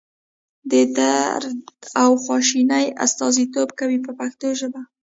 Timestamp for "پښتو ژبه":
4.19-4.81